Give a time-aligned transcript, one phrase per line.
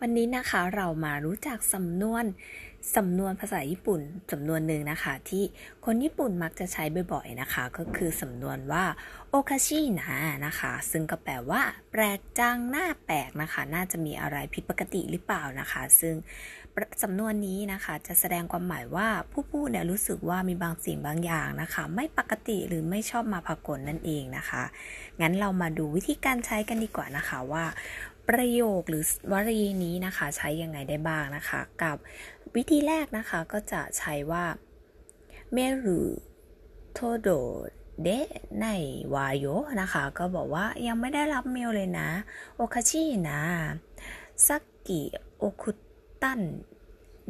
[0.00, 2.24] วันนี้นะคะเรามารู้จักสำนวน
[2.96, 4.00] สำนวนภาษาญี่ปุ่น
[4.32, 5.44] สำนวนหนึ่งนะคะ ที่
[5.84, 8.84] คนญี่ปุ่นมักจะใช้บ่อยๆนะคะ ก็คือสำนวนว่า
[9.30, 11.62] โอคาชินะนะคะ ซึ่งก็แปลว่า
[11.92, 16.14] แปลกจังหน้าแปลกนะคะ น่าจะมีอะไรผิดปกติหรือเปล่านะคะ ซึ่ง
[17.02, 24.62] สำนวนนี้นะคะ จะแสดงความหมายว่าผู้พูดเนี่ยรู้สึกว่ามีบางสิ่งบางอย่างนะคะ ไม่ปกติหรือไม่ชอบมาพากลนั่นเองนะคะ
[25.20, 27.64] งั้นเรามาดูวิธีการใช้กันดีกว่านะคะว่า
[28.28, 31.96] ประโยคหรือวลีนี้นะคะ ใช้ยังไงได้บ้างนะคะ กับ
[32.54, 34.44] วิธีแรกนะคะก็จะใช้ว่า
[35.52, 36.00] เมรุ
[36.92, 37.28] โทโด
[38.02, 38.08] เด
[38.62, 38.66] ใน
[39.14, 39.46] วายโย
[39.80, 42.08] นะคะ ก็บอกว่ายังไม่ได้รับเมลเลยนะ
[42.56, 43.40] โอคาชินะ
[44.46, 45.02] สักกิ
[45.38, 45.70] โอคุ
[46.22, 46.40] ตัน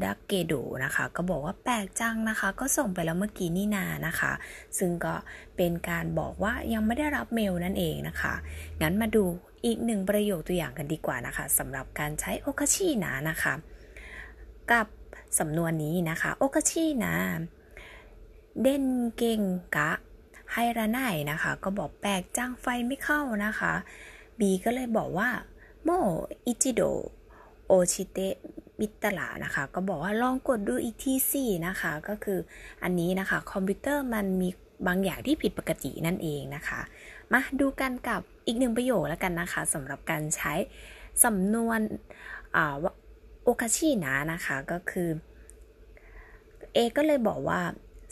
[0.05, 4.33] ดักเกโดนะคะ ก็บอกว่าแปลกจังนะคะ ก็ส่งไปแล้วเมื่อกี้นี่นานะคะ
[4.79, 5.15] ซึ่งก็
[5.57, 8.35] เป็นการบอกว่ายังไม่ได้รับเมลนั่นเองนะคะ
[8.83, 9.25] งั้นมาดู
[9.65, 13.55] อีกหนึ่งประโยคตัวอย่างกันดีกว่านะคะสำหรับการใช้โอคาชินะนะคะ
[14.73, 14.87] กับ
[15.39, 17.15] สำนวนนี้นะคะโอคาชินะ
[18.63, 18.85] เด่น
[19.17, 19.41] เก่ง
[19.77, 19.91] กะ
[20.53, 20.99] ไฮราไน
[21.31, 23.73] นะคะ ก็บอกแปลกจ้างไฟไม่เข้านะคะ
[24.39, 25.29] บีก็เลยบอกว่า
[25.85, 25.91] โม
[26.47, 26.83] อิจิโด
[27.67, 28.37] โอชิเตะ
[28.81, 32.39] มิตลานะคะ ก็บอกว่าลองกดดูอีกทีสินะคะ ก็คือ
[32.83, 34.49] อันนี้นะคะ คอมพิวเตอร์มันมี
[34.87, 36.81] บางอย่างที่ผิดปกตินั่นเองนะคะ
[37.33, 40.53] มาดูกันกับอีกหนึ่งประโยคแล้วกันนะคะสำหรับการใช้
[41.25, 41.81] สำนวน
[43.43, 45.09] おかしいな นะคะก็คือ
[46.73, 47.61] เอก็เลยบอกว่า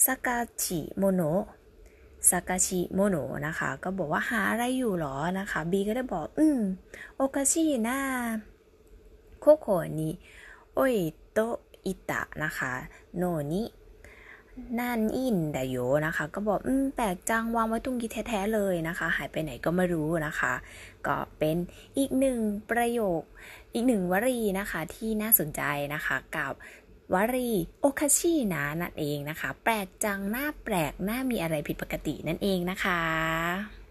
[0.05, 1.23] ซากาชิโมโน
[2.31, 6.61] ซากาชิโมโนนะคะ ก็บอกว่าหาอะไรอยู่หรอนะคะ B ก็ได้บอก อืม
[7.17, 9.69] おかしいな ここ
[10.01, 10.11] に 置
[10.75, 11.39] いと
[11.87, 12.73] いた นะคะ
[13.17, 20.55] のに ないんだよ นะคะ ก็บอกอืมแปลกจังวางไว้ตรงนี้แท้ๆเลยนะคะ หายไปไหนก็ไม่รู้นะคะ
[21.07, 21.57] ก็เป็น
[21.99, 22.39] อีกหนึ่ง
[22.71, 23.23] ประโยค
[23.75, 25.63] อีกหนึ่งวลีนะคะที่น่าสนใจ
[25.95, 26.53] นะคะกับ
[27.15, 27.51] วลี
[27.81, 33.84] おかしいな นั่นเองนะคะ แปลกจังหน้าแปลกหน้ามีอะไรผิดปกตินั่นเองนะคะ